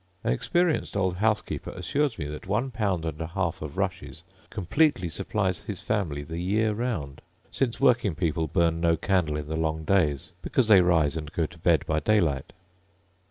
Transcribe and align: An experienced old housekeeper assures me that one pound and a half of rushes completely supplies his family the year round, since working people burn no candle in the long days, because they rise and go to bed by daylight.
An 0.23 0.33
experienced 0.33 0.97
old 0.97 1.17
housekeeper 1.17 1.69
assures 1.69 2.17
me 2.17 2.25
that 2.25 2.47
one 2.47 2.71
pound 2.71 3.05
and 3.05 3.21
a 3.21 3.27
half 3.27 3.61
of 3.61 3.77
rushes 3.77 4.23
completely 4.49 5.09
supplies 5.09 5.59
his 5.59 5.79
family 5.79 6.23
the 6.23 6.39
year 6.39 6.73
round, 6.73 7.21
since 7.51 7.79
working 7.79 8.15
people 8.15 8.47
burn 8.47 8.81
no 8.81 8.97
candle 8.97 9.37
in 9.37 9.47
the 9.47 9.55
long 9.59 9.83
days, 9.83 10.31
because 10.41 10.67
they 10.67 10.81
rise 10.81 11.15
and 11.15 11.31
go 11.33 11.45
to 11.45 11.59
bed 11.59 11.85
by 11.85 11.99
daylight. 11.99 12.51